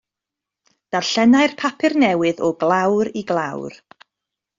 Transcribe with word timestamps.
Darllenai'r 0.95 1.53
papur 1.59 1.95
newydd 2.05 2.41
o 2.47 2.49
glawr 2.63 3.13
i 3.21 3.23
glawr. 3.33 3.77